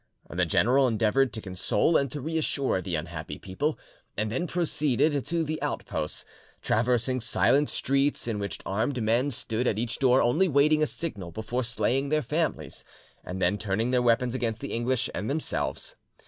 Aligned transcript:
The 0.31 0.47
general 0.47 0.87
endeavoured 0.87 1.31
to 1.33 1.41
console 1.41 1.95
and 1.95 2.09
to 2.09 2.21
reassure 2.21 2.81
the 2.81 2.95
unhappy 2.95 3.37
people, 3.37 3.77
and 4.17 4.31
then 4.31 4.47
proceeded 4.47 5.23
to 5.27 5.43
the 5.43 5.61
outposts, 5.61 6.25
traversing 6.63 7.21
silent 7.21 7.69
streets 7.69 8.27
in 8.27 8.39
which 8.39 8.57
armed 8.65 8.99
men 9.03 9.29
stood 9.29 9.67
at 9.67 9.77
each 9.77 9.99
door 9.99 10.19
only 10.23 10.47
waiting 10.47 10.81
a 10.81 10.87
signal 10.87 11.29
before 11.29 11.63
slaying 11.63 12.09
their 12.09 12.23
families, 12.23 12.83
and 13.23 13.39
then 13.39 13.59
turning 13.59 13.91
their 13.91 14.01
weapons 14.01 14.33
against 14.33 14.59
the 14.59 14.73
English 14.73 15.07
and 15.13 15.29
themselves. 15.29 15.95